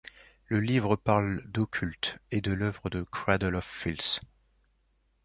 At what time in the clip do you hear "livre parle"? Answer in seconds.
0.59-1.43